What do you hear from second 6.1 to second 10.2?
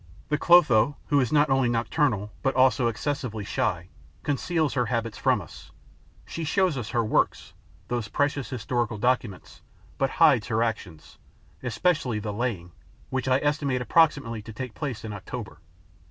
she shows us her works, those precious historical documents, but